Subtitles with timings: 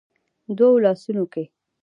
[0.57, 1.43] دوو لاسونو کې